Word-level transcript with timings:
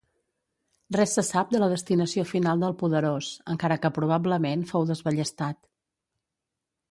Res 0.95 1.11
se 1.17 1.23
sap 1.27 1.51
de 1.55 1.59
la 1.63 1.67
destinació 1.73 2.23
final 2.29 2.63
del 2.65 2.73
Poderós, 2.79 3.29
encara 3.55 3.77
que 3.83 3.93
probablement 3.99 4.63
fou 4.71 4.87
desballestat. 4.93 5.61